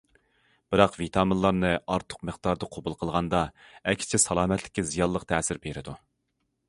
[0.75, 3.43] بىراق ۋىتامىنلارنى ئارتۇق مىقداردا قوبۇل قىلغاندا،
[3.93, 5.95] ئەكسىچە سالامەتلىككە زىيانلىق تەسىر بېرىدۇ.